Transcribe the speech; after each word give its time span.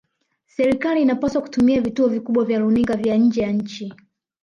serikali 0.45 1.01
inapaswa 1.01 1.41
kutumia 1.41 1.81
vituo 1.81 2.07
vikubwa 2.07 2.45
vya 2.45 2.59
runinga 2.59 2.95
vya 2.95 3.17
nje 3.17 3.41
ya 3.41 3.49
nchi 3.51 3.93